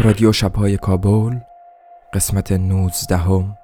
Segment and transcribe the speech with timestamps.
[0.00, 1.38] رادیو شبهای کابل
[2.12, 3.58] قسمت 19 هم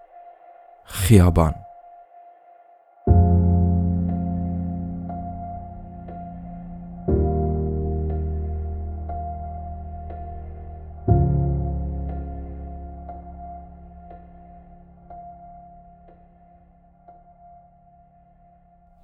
[0.85, 1.55] خیابان.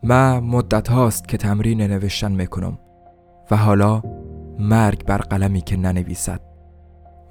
[0.03, 2.79] من مدت هاست که تمرین نوشتن می‌کنم
[3.51, 4.03] و حالا
[4.59, 6.48] مرگ بر قلمی که ننویسد.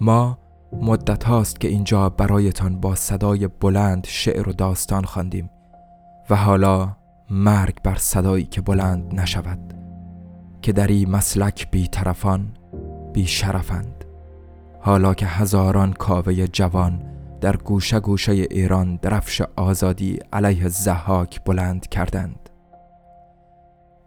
[0.01, 0.37] ما
[0.73, 5.49] مدت هاست که اینجا برایتان با صدای بلند شعر و داستان خواندیم
[6.29, 6.95] و حالا
[7.29, 9.73] مرگ بر صدایی که بلند نشود
[10.61, 12.47] که در این مسلک بی طرفان
[13.13, 14.05] بی شرفند
[14.79, 17.03] حالا که هزاران کاوه جوان
[17.41, 22.49] در گوشه گوشه ایران درفش آزادی علیه زحاک بلند کردند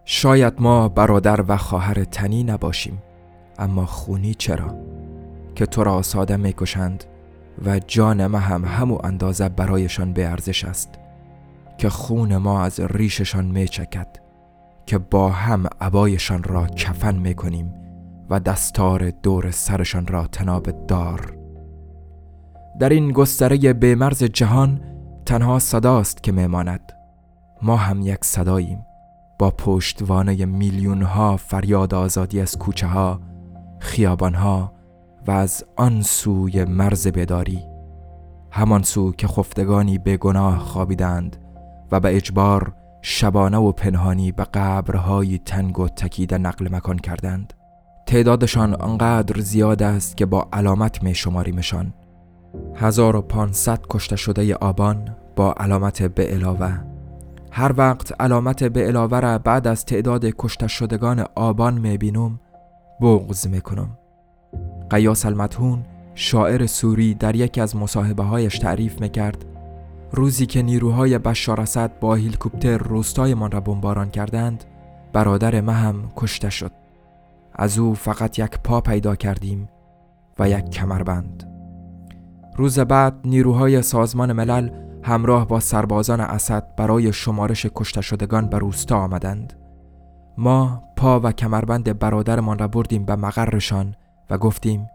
[0.04, 3.02] شاید ما برادر و خواهر تنی نباشیم
[3.58, 4.89] اما خونی چرا؟
[5.54, 7.04] که تو را ساده می‌کشند
[7.64, 10.98] و جان ما هم همو اندازه برایشان به ارزش است
[11.78, 14.08] که خون ما از ریششان میچکد
[14.86, 17.74] که با هم عبایشان را کفن می‌کنیم
[18.30, 21.36] و دستار دور سرشان را تناب دار.
[22.80, 24.80] در این گستره بیمرز جهان
[25.26, 26.92] تنها صداست که میماند.
[27.62, 28.84] ما هم یک صداییم.
[29.38, 33.20] با پشتوانه میلیون ها فریاد آزادی از کوچه ها
[33.78, 34.72] خیابان ها
[35.26, 37.62] و از آن سوی مرز بداری.
[38.50, 41.36] همان سو که خفتگانی به گناه خوابیدند
[41.92, 42.72] و به اجبار
[43.02, 47.52] شبانه و پنهانی به قبرهای تنگ و تکیده نقل مکان کردند.
[48.06, 51.94] تعدادشان آنقدر زیاد است که با علامت می شماریمشان
[52.74, 56.80] 1500 کشته شده آبان با علامت به علاوه.
[57.52, 62.40] هر وقت علامت به علاوه را بعد از تعداد کشته شدگان آبان می بینم
[63.00, 63.99] بغض می کنم.
[64.90, 65.84] قیاس المدهون
[66.14, 69.44] شاعر سوری در یکی از مصاحبه هایش تعریف می‌کرد
[70.12, 74.64] روزی که نیروهای بشار اسد با هلیکوپتر روستایمان را بمباران کردند
[75.12, 76.72] برادر ما هم کشته شد.
[77.54, 79.68] از او فقط یک پا پیدا کردیم
[80.38, 81.46] و یک کمربند.
[82.56, 84.70] روز بعد نیروهای سازمان ملل
[85.02, 89.52] همراه با سربازان اسد برای شمارش کشته شدگان به روستا آمدند.
[90.38, 93.94] ما پا و کمربند برادرمان را بردیم به مقرشان
[94.30, 94.90] و گفتیم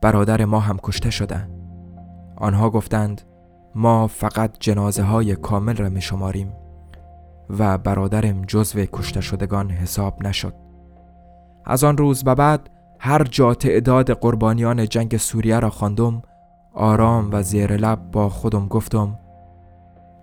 [0.00, 1.48] برادر ما هم کشته شده.
[2.36, 3.22] آنها گفتند
[3.74, 6.52] ما فقط جنازه های کامل را می شماریم
[7.58, 10.54] و برادرم جزو کشته شدگان حساب نشد.
[11.64, 16.22] از آن روز به بعد هر جا تعداد قربانیان جنگ سوریه را خواندم
[16.74, 19.18] آرام و زیر لب با خودم گفتم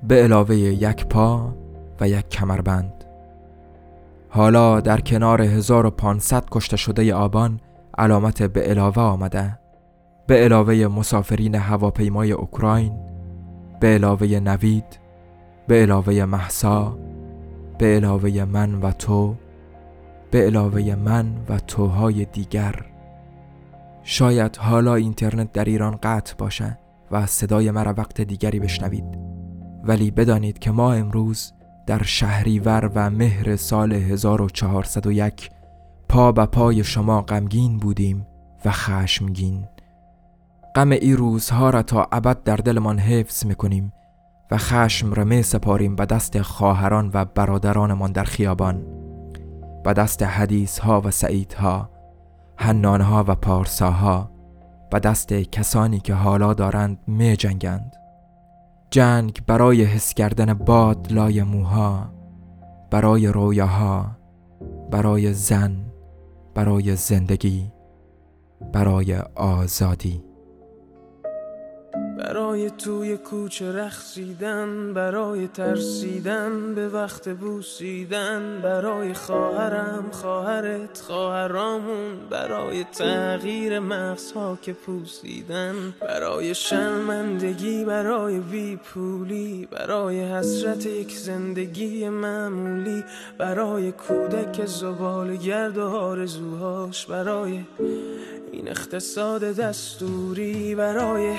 [0.03, 1.53] به علاوه یک پا
[1.99, 3.03] و یک کمربند.
[4.29, 7.59] حالا در کنار 1500 کشته شده آبان
[7.97, 9.59] علامت به علاوه آمده.
[10.27, 12.99] به علاوه مسافرین هواپیمای اوکراین
[13.79, 14.99] به علاوه نوید
[15.67, 16.97] به علاوه محسا
[17.77, 19.35] به علاوه من و تو
[20.31, 22.85] به علاوه من و توهای دیگر.
[24.03, 26.77] شاید حالا اینترنت در ایران قطع باشه
[27.11, 29.17] و صدای مرا وقت دیگری بشنوید.
[29.83, 31.53] ولی بدانید که ما امروز
[31.87, 35.49] در شهریور و مهر سال 1401
[36.11, 38.27] پا به پای شما غمگین بودیم
[38.65, 39.67] و خشمگین.
[40.75, 43.93] غم ای روزها را تا ابد در دلمان حفظ می‌کنیم
[44.51, 48.85] و خشم را می سپاریم به دست خواهران و برادرانمان در خیابان.
[49.83, 51.89] به دست حدیث ها و سعید ها
[52.57, 54.31] حنان ها و پارساها
[54.91, 57.95] به دست کسانی که حالا دارند می جنگند.
[58.89, 62.09] جنگ برای حس کردن باد لای موها
[62.89, 64.11] برای رویاها
[64.91, 65.90] برای زن.
[66.53, 67.71] برای زندگی
[68.73, 70.30] برای آزادی.
[72.21, 83.79] برای توی کوچه رخصیدن برای ترسیدن به وقت بوسیدن برای خواهرم خواهرت خواهرامون برای تغییر
[83.79, 93.03] مغزها که پوسیدن برای شرمندگی برای بی پولی برای حسرت یک زندگی معمولی
[93.37, 97.59] برای کودک زبال گرد و آرزوهاش برای
[98.51, 101.35] این اقتصاد دستوری برای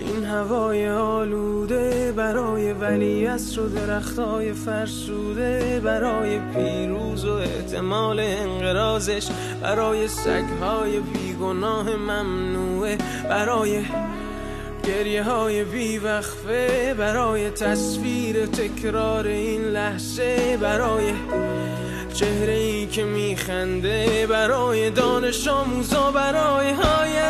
[0.00, 9.28] این هوای آلوده برای ولی و درختای فرسوده برای پیروز و احتمال انقرازش
[9.62, 12.98] برای سگهای بیگناه ممنوعه
[13.28, 13.82] برای
[14.84, 21.12] گریه های بیوقفه برای تصویر تکرار این لحظه برای
[22.14, 27.29] چهره ای که میخنده برای دانش آموزا برای آینده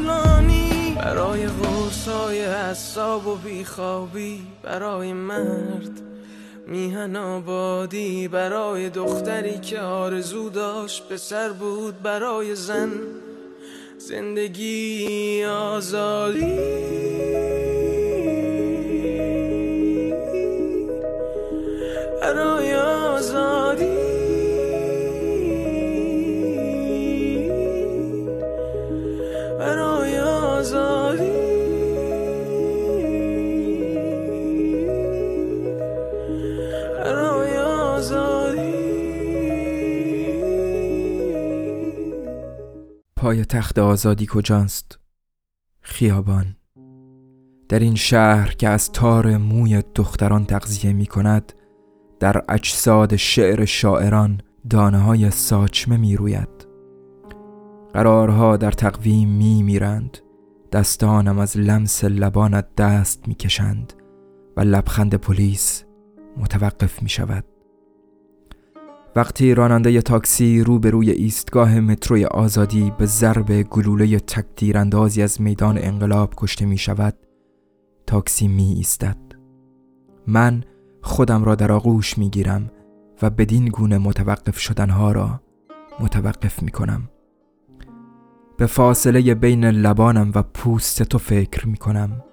[1.11, 6.01] برای غرصای حساب و بیخوابی برای مرد
[6.67, 12.91] میهن آبادی برای دختری که آرزو داشت پسر بود برای زن
[13.97, 16.57] زندگی آزادی.
[43.31, 44.99] پای تخت آزادی کجاست؟
[45.81, 46.55] خیابان.
[47.69, 51.53] در این شهر که از تار موی دختران تغذیه می کند
[52.19, 56.67] در اجساد شعر شاعران دانه های ساچمه می روید.
[57.93, 60.17] قرارها در تقویم می میرند
[60.71, 63.93] دستانم از لمس لبانت دست می کشند
[64.57, 65.83] و لبخند پلیس
[66.37, 67.50] متوقف می شود.
[69.15, 76.65] وقتی راننده تاکسی روبروی ایستگاه متروی آزادی به ضرب گلوله تکتیراندازی از میدان انقلاب کشته
[76.65, 77.13] می شود
[78.07, 79.17] تاکسی می ایستد.
[80.27, 80.63] من
[81.01, 82.71] خودم را در آغوش می گیرم
[83.21, 85.41] و بدین گونه متوقف شدنها را
[85.99, 87.09] متوقف می کنم.
[88.57, 92.23] به فاصله بین لبانم و پوست تو فکر می کنم.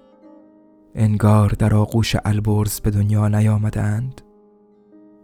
[0.95, 4.21] انگار در آغوش البرز به دنیا نیامدند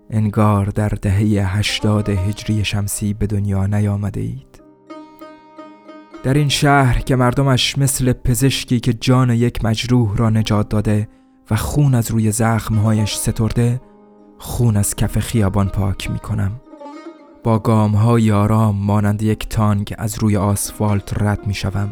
[0.10, 4.62] انگار در دهه هشتاد هجری شمسی به دنیا نیامده اید.
[6.24, 11.08] در این شهر که مردمش مثل پزشکی که جان یک مجروح را نجات داده
[11.52, 13.82] و خون از روی زخمهایش سترده
[14.38, 16.52] خون از کف خیابان پاک می کنم
[17.44, 21.90] با گام های آرام مانند یک تانگ از روی آسفالت رد می شوم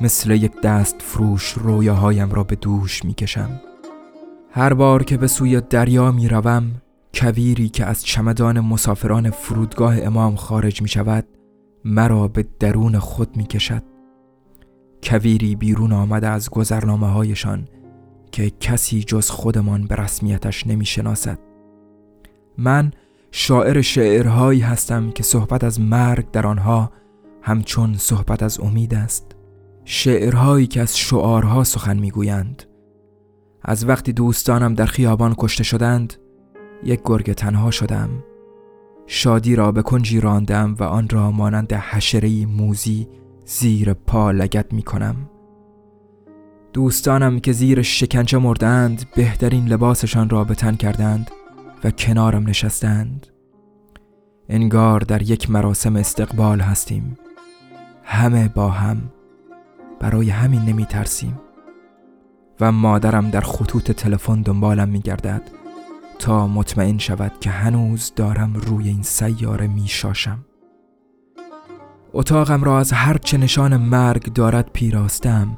[0.00, 3.60] مثل یک دست فروش رویاهایم را به دوش می کشم
[4.50, 6.70] هر بار که به سوی دریا می روم
[7.14, 11.26] کویری که از چمدان مسافران فرودگاه امام خارج می شود
[11.84, 13.82] مرا به درون خود می کشد
[15.02, 17.68] کویری بیرون آمده از گذرنامه هایشان
[18.32, 21.38] که کسی جز خودمان به رسمیتش نمی شناسد
[22.58, 22.90] من
[23.30, 26.92] شاعر شعرهایی هستم که صحبت از مرگ در آنها
[27.42, 29.36] همچون صحبت از امید است.
[29.84, 32.62] شعرهایی که از شعارها سخن می‌گویند.
[33.62, 36.14] از وقتی دوستانم در خیابان کشته شدند
[36.84, 38.08] یک گرگ تنها شدم.
[39.06, 43.08] شادی را به کنجی راندم و آن را مانند حشره موزی
[43.44, 45.16] زیر پا لگت می کنم.
[46.72, 51.30] دوستانم که زیر شکنجه مردند بهترین لباسشان را به تن کردند
[51.84, 53.26] و کنارم نشستند.
[54.48, 57.18] انگار در یک مراسم استقبال هستیم.
[58.02, 59.02] همه با هم.
[60.00, 61.40] برای همین نمی ترسیم
[62.60, 65.42] و مادرم در خطوط تلفن دنبالم می گردد
[66.18, 70.44] تا مطمئن شود که هنوز دارم روی این سیاره می شاشم
[72.12, 75.56] اتاقم را از هر چه نشان مرگ دارد پیراستم.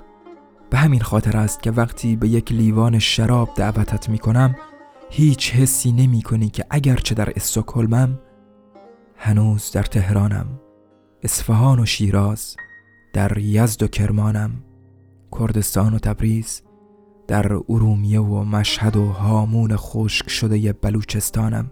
[0.71, 4.57] به همین خاطر است که وقتی به یک لیوان شراب دعوتت می کنم
[5.11, 8.19] هیچ حسی نمی کنی که اگرچه در استکهلمم
[9.17, 10.47] هنوز در تهرانم.
[11.23, 12.57] اصفهان و شیراز
[13.13, 14.51] در یزد و کرمانم.
[15.39, 16.63] کردستان و تبریز.
[17.29, 21.71] در ارومیه و مشهد و هامون خشک شده بلوچستانم.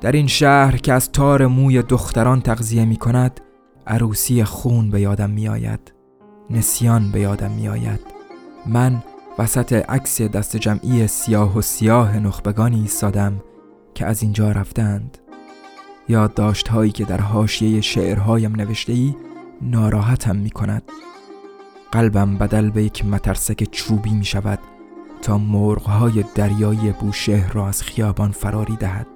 [0.00, 3.40] در این شهر که از تار موی دختران تغذیه می کند
[3.86, 5.92] عروسی خون به یادم می آید.
[6.50, 8.00] نسیان به یادم می آید.
[8.66, 9.02] من
[9.38, 13.42] وسط عکس دست جمعی سیاه و سیاه نخبگانی ایستادم
[13.94, 15.18] که از اینجا رفتند.
[16.08, 19.14] یادداشت هایی که در حاشیه شعرهایم نوشته ای
[19.62, 20.82] ناراحتم می کند.
[21.96, 24.58] قلبم بدل به یک مترسک چوبی می شود
[25.22, 29.06] تا مرغهای دریایی بوشهر را از خیابان فراری دهد.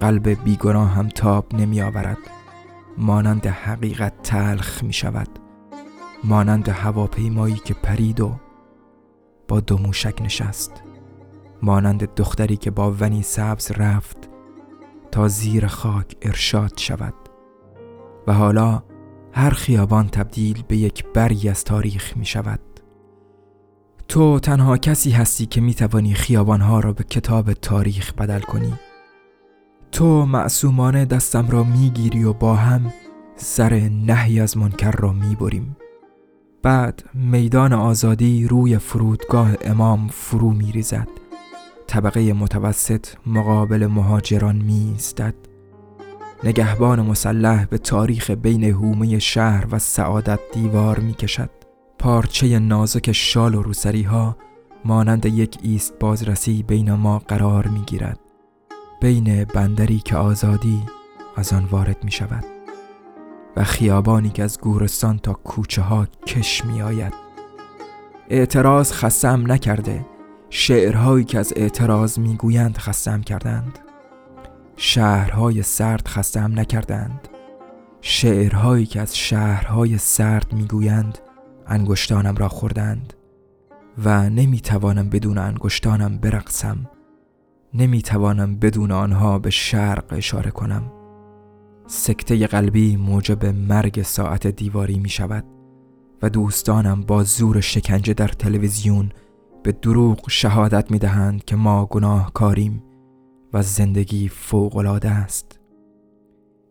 [0.00, 2.18] قلب بیگناه هم تاب نمی آورد
[2.98, 5.28] مانند حقیقت تلخ می شود
[6.24, 8.36] مانند هواپیمایی که پرید و
[9.48, 10.82] با دو موشک نشست.
[11.62, 14.28] مانند دختری که با ونی سبز رفت
[15.10, 17.14] تا زیر خاک ارشاد شود.
[18.26, 18.82] و حالا
[19.32, 22.60] هر خیابان تبدیل به یک بری از تاریخ می شود.
[24.08, 28.72] تو تنها کسی هستی که می توانی خیابانها را به کتاب تاریخ بدل کنی.
[29.92, 32.92] تو معصومانه دستم را می گیری و با هم
[33.36, 35.76] سر نهی از منکر را می بریم.
[36.62, 41.08] بعد میدان آزادی روی فرودگاه امام فرو می ریزد.
[41.86, 45.34] طبقه متوسط مقابل مهاجران می ایستد.
[46.44, 51.50] نگهبان مسلح به تاریخ بین هومه شهر و سعادت دیوار می کشد
[51.98, 54.36] پارچه نازک شال و روسری ها
[54.84, 58.20] مانند یک ایست بازرسی بین ما قرار می گیرد
[59.00, 60.82] بین بندری که آزادی
[61.36, 62.44] از آن وارد می شود
[63.56, 67.14] و خیابانی که از گورستان تا کوچه ها کش می آید
[68.30, 70.06] اعتراض خسم نکرده.
[70.50, 73.78] شعرهایی که از اعتراض می‌گویند خستم کردند.
[74.82, 77.28] شهرهای سرد خستم نکردند.
[78.00, 81.18] شعرهایی که از شهرهای سرد می‌گویند
[81.66, 83.12] انگشتانم را خوردند
[84.04, 86.88] و نمی‌توانم بدون انگشتانم برقصم.
[87.74, 90.92] نمی‌توانم بدون آنها به شرق اشاره کنم.
[91.86, 95.44] سکته قلبی موجب مرگ ساعت دیواری می شود
[96.22, 99.12] و دوستانم با زور شکنجه در تلویزیون
[99.62, 102.82] به دروغ شهادت می دهند که ما گناهکاریم.
[103.52, 105.60] و زندگی فوقالعاده است.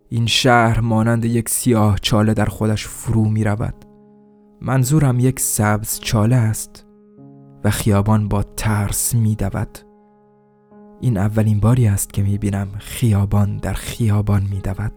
[0.09, 3.75] این شهر مانند یک سیاه چاله در خودش فرو می رود
[4.62, 6.86] منظورم یک سبز چاله است
[7.63, 9.79] و خیابان با ترس می دود
[11.01, 14.93] این اولین باری است که می بینم خیابان در خیابان می دود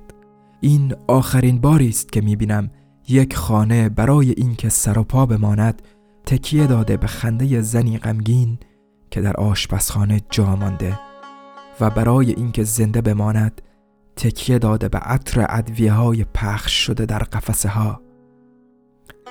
[0.61, 2.71] این آخرین باری است که می بینم
[3.09, 5.83] یک خانه برای اینکه سر و پا بماند
[6.27, 8.59] تکیه داده به خنده زنی غمگین
[9.11, 11.12] که در آشپزخانه جا مانده.
[11.83, 13.63] و برای اینکه زنده بماند
[14.17, 18.01] تکیه داده به عطر ادویه های پخش شده در قفسه ها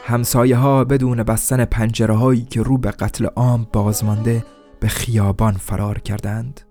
[0.03, 4.45] همسایه ها بدون بستن پنجره هایی که رو به قتل عام بازمانده
[4.79, 6.61] به خیابان فرار کردند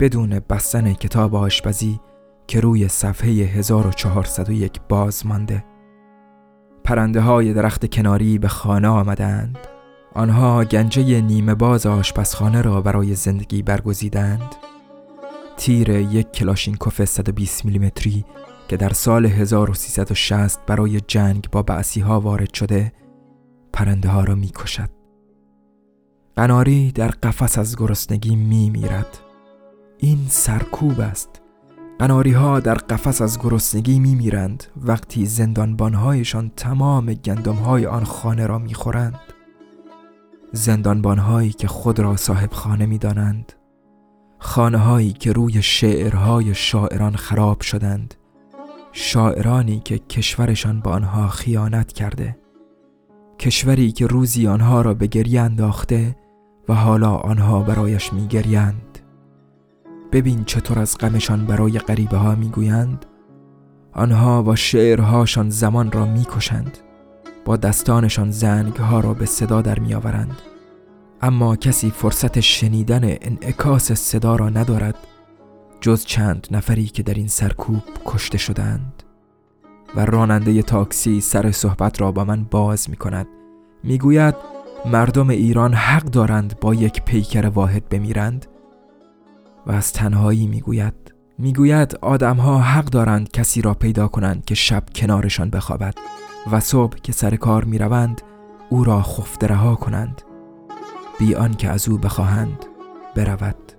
[0.00, 2.00] بدون بستن کتاب آشپزی
[2.46, 5.64] که روی صفحه 1401 باز مانده
[6.84, 9.58] پرنده های درخت کناری به خانه آمدند.
[10.14, 14.54] آنها گنجه نیمه باز آشپزخانه را برای زندگی برگزیدند.
[15.58, 18.24] تیر یک کلاشینکوف 120 میلیمتری
[18.68, 22.92] که در سال 1360 برای جنگ با بعثی ها وارد شده
[23.72, 24.90] پرنده ها را می کشد.
[26.36, 29.18] قناری در قفس از گرسنگی می میرد.
[29.98, 31.42] این سرکوب است.
[31.98, 38.58] قناری ها در قفس از گرسنگی می میرند وقتی زندانبانهایشان تمام گندمهای آن خانه را
[38.58, 39.20] می خورند.
[40.52, 43.52] زندانبانهایی که خود را صاحب خانه می دانند.
[44.38, 48.14] خانه هایی که روی شعرهای شاعران خراب شدند
[48.92, 52.36] شاعرانی که کشورشان با آنها خیانت کرده
[53.38, 56.16] کشوری که روزی آنها را به گریه انداخته
[56.68, 58.98] و حالا آنها برایش میگریند.
[60.12, 63.06] ببین چطور از غمشان برای غریبه ها می‌گویند.
[63.92, 66.78] آنها با شعرهاشان زمان را می‌کشند
[67.44, 70.42] با دستانشان زنگ ها را به صدا در میآورند.
[71.22, 74.94] اما کسی فرصت شنیدن انعکاس صدا را ندارد
[75.80, 79.02] جز چند نفری که در این سرکوب کشته شدند
[79.96, 83.26] و راننده تاکسی سر صحبت را با من باز می کند
[83.84, 84.34] می گوید
[84.86, 88.46] مردم ایران حق دارند با یک پیکر واحد بمیرند؟
[89.66, 94.54] و از تنهایی می گوید می گوید آدمها حق دارند کسی را پیدا کنند که
[94.54, 95.94] شب کنارشان بخوابد
[96.52, 98.22] و صبح که سر کار می روند
[98.70, 100.22] او را خفته رها کنند.
[101.18, 102.66] بی که از او بخواهند
[103.16, 103.72] برود.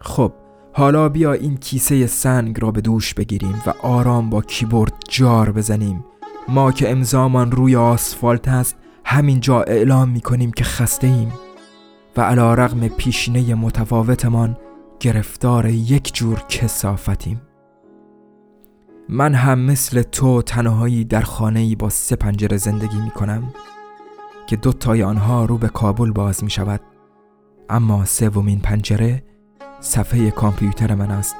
[0.00, 0.32] خب
[0.72, 6.04] حالا بیا این کیسه سنگ را به دوش بگیریم و آرام با کیبورد جار بزنیم.
[6.48, 11.32] ما که امضامان روی آسفالت است همینجا اعلام می کنیم که خسته ایم
[12.16, 14.56] و علا رغم پیشینه متفاوتمان
[15.00, 17.40] گرفتار یک جور کسافتیم
[19.08, 23.52] من هم مثل تو تنهایی در خانه‌ای با سه پنجره زندگی می کنم
[24.46, 26.80] که دو تای آنها رو به کابل باز می شود
[27.70, 29.22] اما سومین پنجره
[29.80, 31.36] صفحه کامپیوتر من است.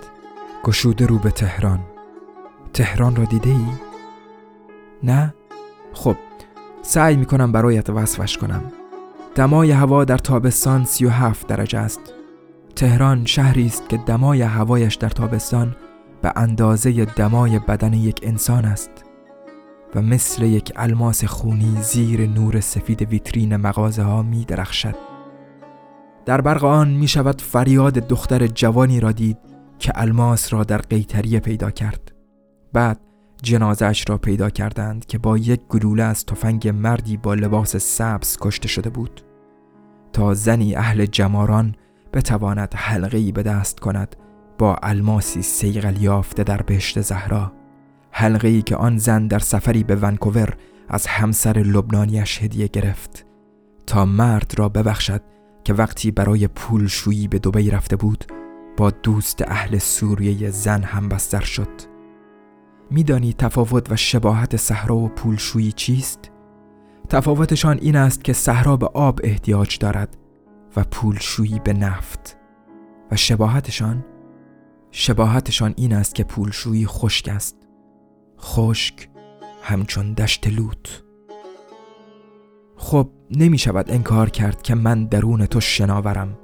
[0.64, 1.80] گشوده رو به تهران.
[2.72, 3.66] تهران را دیده ای؟
[5.02, 5.34] نه؟
[5.92, 6.16] خب
[6.82, 8.62] سعی می کنم برایت وصفش کنم.
[9.34, 12.00] دمای هوا در تابستان 37 درجه است.
[12.76, 15.76] تهران شهری است که دمای هوایش در تابستان
[16.22, 19.05] به اندازه دمای بدن یک انسان است.
[19.96, 24.94] و مثل یک الماس خونی زیر نور سفید ویترین مغازه ها می درخشد.
[26.26, 29.38] در برق آن می شود فریاد دختر جوانی را دید
[29.78, 32.12] که الماس را در قیتریه پیدا کرد.
[32.72, 33.00] بعد
[33.42, 38.68] جنازش را پیدا کردند که با یک گلوله از تفنگ مردی با لباس سبز کشته
[38.68, 39.20] شده بود
[40.12, 41.74] تا زنی اهل جماران
[42.12, 44.16] بتواند حلقه به دست کند
[44.58, 47.52] با الماسی سیغل یافته در بهشت زهرا
[48.10, 50.56] حلقه ای که آن زن در سفری به ونکوور
[50.88, 53.26] از همسر لبنانیش هدیه گرفت
[53.86, 55.22] تا مرد را ببخشد
[55.64, 58.24] که وقتی برای پولشویی به دبی رفته بود
[58.76, 61.68] با دوست اهل سوریه زن هم بستر شد.
[62.90, 66.30] میدانی تفاوت و شباهت صحرا و پولشویی چیست؟
[67.08, 70.16] تفاوتشان این است که صحرا به آب احتیاج دارد
[70.76, 72.36] و پولشویی به نفت.
[73.10, 74.04] و شباهتشان؟
[74.90, 77.65] شباهتشان این است که پولشویی خشک است.
[78.40, 79.08] خشک
[79.62, 81.02] همچون دشت لوت.
[82.76, 86.38] خب نمی شود انکار کرد که من درون تو شناورم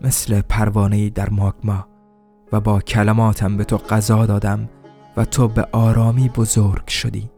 [0.00, 1.88] مثل پروانه در ماگما
[2.52, 4.68] و با کلماتم به تو قضا دادم
[5.16, 7.30] و تو به آرامی بزرگ شدی.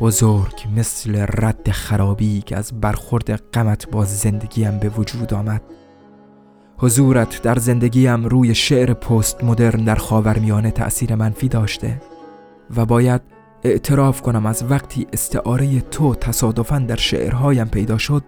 [0.00, 5.62] بزرگ مثل رد خرابی که از برخورد غمت با زندگیم به وجود آمد.
[6.76, 12.00] حضورت در زندگیم روی شعر پست مدرن در خاورمیانه تأثیر منفی داشته.
[12.76, 13.20] و باید
[13.64, 18.22] اعتراف کنم از وقتی استعاره تو تصادفا در شعرهایم پیدا شد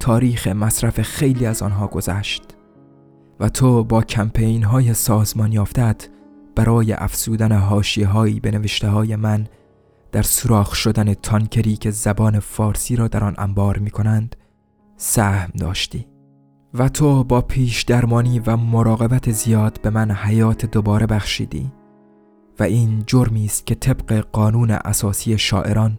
[0.00, 2.42] تاریخ مصرف خیلی از آنها گذشت
[3.40, 6.08] و تو با کمپین های سازمان یافتت
[6.54, 9.46] برای افسودن هاشی هایی به نوشته های من
[10.12, 14.36] در سوراخ شدن تانکری که زبان فارسی را در آن انبار می کنند
[14.96, 16.06] سهم داشتی
[16.74, 21.72] و تو با پیش درمانی و مراقبت زیاد به من حیات دوباره بخشیدی.
[22.58, 25.98] و این جرمی است که طبق قانون اساسی شاعران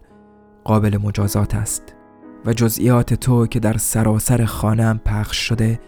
[0.64, 1.94] قابل مجازات است
[2.46, 5.80] و جزئیات تو که در سراسر خانم پخش شده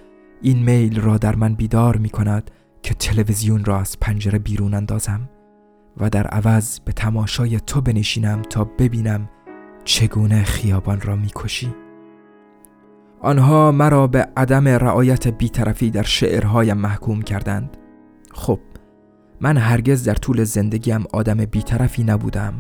[0.43, 2.51] این میل را در من بیدار می کند
[2.83, 5.29] که تلویزیون را از پنجره بیرون اندازم
[5.97, 9.29] و در عوض به تماشای تو بنشینم تا ببینم
[9.85, 11.75] چگونه خیابان را می‌کشی
[13.21, 17.77] آنها مرا به عدم رعایت بیطرفی در شعرهایم محکوم کردند.
[18.33, 18.61] خب
[19.41, 22.55] من هرگز در طول زندگیم آدم بیطرفی نبودم.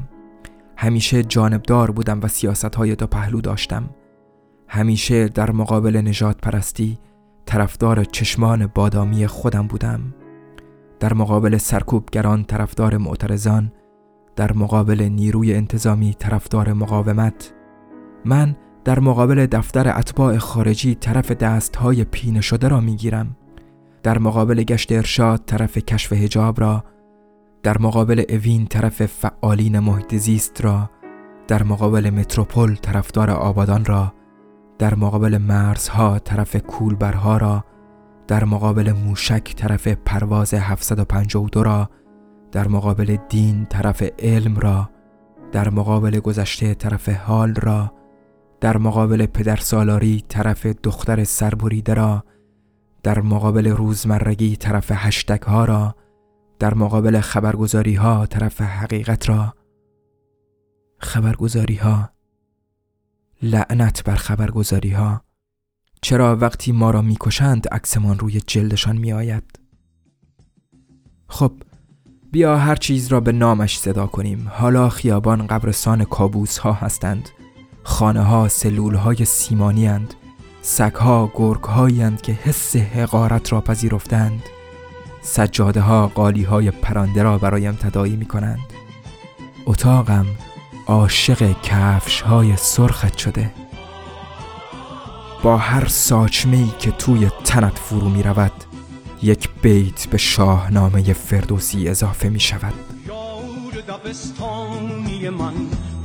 [0.76, 3.90] همیشه جانبدار بودم و سیاست های دو پهلو داشتم.
[4.68, 6.98] همیشه در مقابل نجات پرستی
[7.46, 10.14] طرفدار چشمان بادامی خودم بودم.
[11.00, 13.72] در مقابل سرکوبگران طرفدار معترضان
[14.36, 17.54] در مقابل نیروی انتظامی طرفدار مقاومت.
[18.24, 23.36] من در مقابل دفتر اتباع خارجی طرف دستهای پینه شده را می‌گیرم.
[24.02, 26.84] در مقابل گشت ارشاد طرف کشف هجاب را
[27.62, 30.90] در مقابل اوین طرف فعالین محیط زیست را
[31.48, 34.12] در مقابل متروپول طرفدار آبادان را
[34.78, 37.64] در مقابل مرزها طرف کولبرها را
[38.26, 41.90] در مقابل موشک طرف پرواز 752 را
[42.52, 44.90] در مقابل دین طرف علم را
[45.52, 47.92] در مقابل گذشته طرف حال را
[48.60, 52.24] در مقابل پدر سالاری طرف دختر سربریده را
[53.02, 55.94] در مقابل روزمرگی طرف هشتگ ها را
[56.58, 59.54] در مقابل خبرگزاری ها طرف حقیقت را.
[60.98, 62.10] خبرگزاری ها
[63.42, 65.22] لعنت بر خبرگزاری ها
[66.02, 69.58] چرا وقتی ما را می‌کشند عکسمان روی جلدشان میآید؟
[71.28, 71.52] خب
[72.32, 74.48] بیا هر چیز را به نامش صدا کنیم.
[74.50, 77.28] حالا خیابان قبرستان کابوس ها هستند.
[77.82, 80.14] خانه ها سلول های سیمانی هند
[80.68, 84.42] سگ ها گرگ هایی که حس حقارت را پذیرفتند.
[85.22, 88.72] سجاده ها قالی های پرنده را برایم تدایی می کنند
[89.66, 90.26] اتاقم
[90.86, 93.50] عاشق کفش های سرخت شده.
[95.42, 98.64] با هر ساچمه که توی تنت فرو می رود
[99.22, 102.74] یک بیت به شاهنامه فردوسی اضافه می شود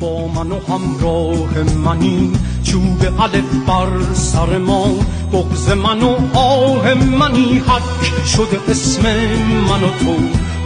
[0.03, 2.31] با من و همراه منی.
[2.63, 4.87] چوب الف بر سر ما
[5.33, 7.59] بغز من و آه منی.
[7.59, 9.01] حک شده اسم
[9.69, 10.15] من و تو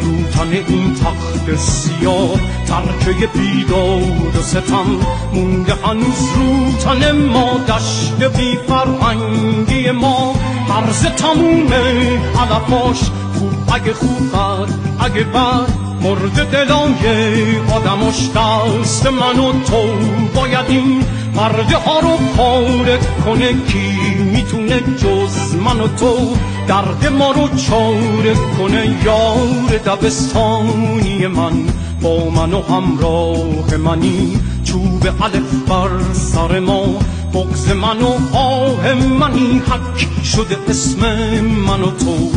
[0.01, 2.29] روتن این تخت سیاه.
[2.67, 4.85] ترکه بیداد و ستم
[5.33, 7.57] مونده هنوز روتن ما.
[7.57, 10.33] دشت بی فرهنگی ما
[10.69, 12.99] مرز تمومه علفاش.
[13.39, 14.69] خوب اگه خوب بد
[14.99, 15.86] اگه بد.
[16.01, 19.87] مرد دلای آدمش دست من و تو
[20.35, 21.03] باید این
[21.35, 23.53] مرده ها رو پاره کنه.
[23.53, 26.35] کی می‌تونه جز من و تو
[26.67, 31.65] درد ما رو چاره کنه؟ یار دبستانی من
[32.01, 34.39] با من و همراه منی.
[34.63, 36.85] چوب علف بر سر ما
[37.33, 39.61] بغز من و آه منی.
[39.67, 40.99] حک شده اسم
[41.41, 42.31] من و تو.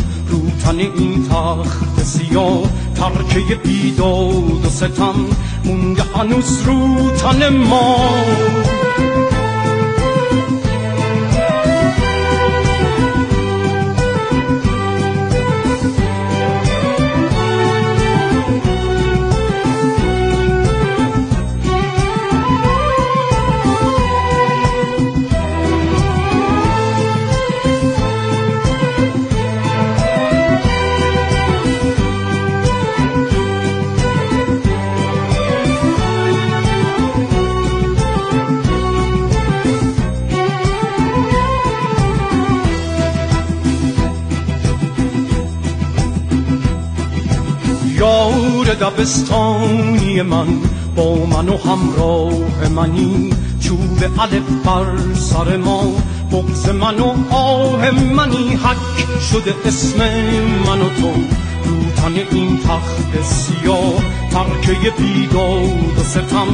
[0.63, 2.63] تن این تخت سیاه
[2.95, 5.15] ترکه بیداد و ستم
[5.65, 8.09] مونده هنوز رو تن ما.
[48.81, 50.47] دبستانی من
[50.95, 53.33] با من و همراه منی.
[53.59, 55.83] چوب الف بر سر ما
[56.31, 58.49] بغز من و آه منی.
[58.55, 59.97] حک شده اسم
[60.67, 61.11] من و تو
[61.65, 63.93] رو تن این تخت سیاه.
[64.31, 66.47] ترکه بیداد و ستم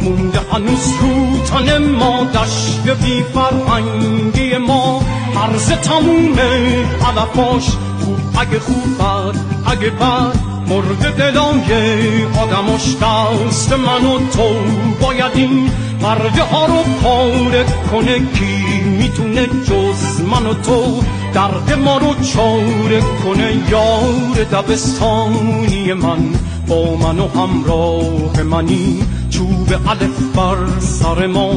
[0.00, 2.24] مونده هنوز رو تن ما.
[2.24, 5.02] دشت بی فرهنگی ما
[5.36, 7.70] عرض تمومه علفاش.
[8.04, 9.36] خوب اگه خوب بد
[9.66, 14.54] اگه بد مرد دلای آدمش دست من و تو
[15.00, 15.70] باید این
[16.02, 18.18] مرده ها رو پاره کنه.
[18.18, 21.02] کی می‌تونه جز من و تو
[21.34, 26.34] درد ما رو چاره کنه؟ یار دبستانی من
[26.68, 29.02] با من و همراه منی.
[29.30, 31.50] چوب الف بر سر ما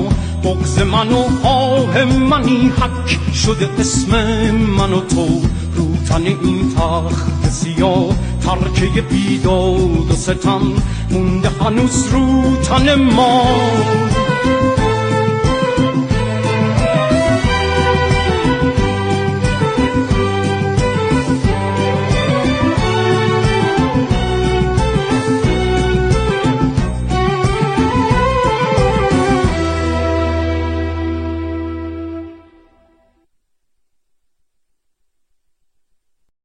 [0.44, 2.72] بغز من و آه منی.
[2.80, 4.12] حک شده اسم
[4.52, 5.42] من و تو.
[6.10, 10.62] تن این تخت سیاه ترکه بیداد و ستم
[11.12, 13.44] مونده هنوز رو تن ما.